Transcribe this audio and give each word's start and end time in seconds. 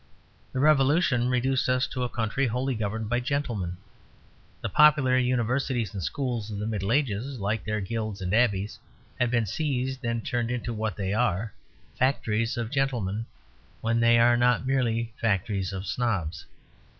The 0.51 0.59
Revolution 0.59 1.29
reduced 1.29 1.69
us 1.69 1.85
to 1.85 2.01
a 2.01 2.09
country 2.09 2.47
wholly 2.47 2.73
governed 2.73 3.07
by 3.07 3.19
gentlemen; 3.19 3.77
the 4.59 4.67
popular 4.67 5.15
universities 5.15 5.93
and 5.93 6.01
schools 6.01 6.49
of 6.49 6.57
the 6.57 6.65
Middle 6.65 6.91
Ages, 6.91 7.37
like 7.37 7.63
their 7.63 7.81
guilds 7.81 8.19
and 8.19 8.33
abbeys, 8.33 8.79
had 9.19 9.29
been 9.29 9.45
seized 9.45 10.03
and 10.03 10.25
turned 10.25 10.49
into 10.49 10.73
what 10.73 10.95
they 10.95 11.13
are 11.13 11.53
factories 11.93 12.57
of 12.57 12.71
gentlemen, 12.71 13.27
when 13.81 13.99
they 13.99 14.17
are 14.17 14.35
not 14.35 14.65
merely 14.65 15.13
factories 15.21 15.71
of 15.71 15.85
snobs. 15.85 16.47